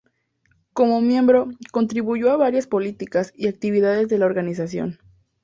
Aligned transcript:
Como 0.73 0.99
miembro, 0.99 1.51
contribuyó 1.71 2.31
a 2.31 2.35
varias 2.37 2.65
políticas 2.65 3.31
y 3.35 3.47
actividades 3.47 4.07
de 4.09 4.17
la 4.17 4.25
organización. 4.25 4.97